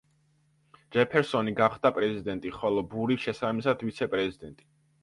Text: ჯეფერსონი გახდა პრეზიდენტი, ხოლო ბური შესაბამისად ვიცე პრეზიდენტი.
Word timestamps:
ჯეფერსონი 0.95 1.53
გახდა 1.61 1.93
პრეზიდენტი, 1.99 2.55
ხოლო 2.59 2.87
ბური 2.95 3.21
შესაბამისად 3.27 3.89
ვიცე 3.91 4.15
პრეზიდენტი. 4.17 4.73